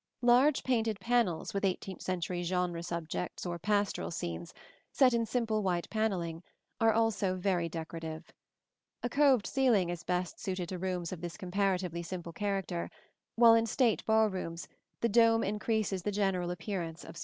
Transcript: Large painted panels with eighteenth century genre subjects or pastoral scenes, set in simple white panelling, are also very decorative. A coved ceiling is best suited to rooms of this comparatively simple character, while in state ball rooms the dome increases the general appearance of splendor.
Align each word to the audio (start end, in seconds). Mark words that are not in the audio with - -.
Large 0.23 0.63
painted 0.63 0.99
panels 0.99 1.53
with 1.53 1.63
eighteenth 1.63 2.01
century 2.01 2.41
genre 2.41 2.81
subjects 2.81 3.45
or 3.45 3.59
pastoral 3.59 4.09
scenes, 4.09 4.51
set 4.91 5.13
in 5.13 5.27
simple 5.27 5.61
white 5.61 5.87
panelling, 5.91 6.41
are 6.79 6.91
also 6.91 7.35
very 7.35 7.69
decorative. 7.69 8.33
A 9.03 9.09
coved 9.09 9.45
ceiling 9.45 9.91
is 9.91 10.01
best 10.03 10.39
suited 10.39 10.69
to 10.69 10.79
rooms 10.79 11.11
of 11.11 11.21
this 11.21 11.37
comparatively 11.37 12.01
simple 12.01 12.33
character, 12.33 12.89
while 13.35 13.53
in 13.53 13.67
state 13.67 14.03
ball 14.07 14.27
rooms 14.31 14.67
the 15.01 15.07
dome 15.09 15.43
increases 15.43 16.01
the 16.01 16.11
general 16.11 16.49
appearance 16.49 17.03
of 17.03 17.15
splendor. 17.15 17.19